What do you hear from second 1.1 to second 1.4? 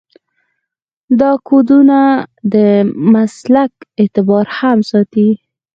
دا